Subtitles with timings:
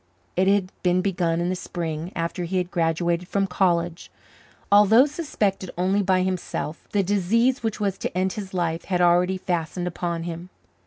[0.35, 4.09] It had been begun in the spring after he had graduated from college.
[4.71, 9.37] Although suspected only by himself, the disease which was to end his life had already
[9.37, 10.49] fastened upon him.